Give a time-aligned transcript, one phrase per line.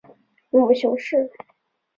[0.49, 1.29] 母熊氏。